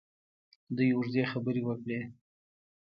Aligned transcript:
دوی 0.75 0.89
اوږدې 0.95 1.23
خبرې 1.31 1.61
وکړې. 1.65 1.99